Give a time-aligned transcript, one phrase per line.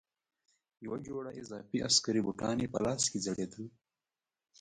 [0.85, 3.63] یوه جوړه اضافي عسکري بوټان یې په لاس کې ځړېدل.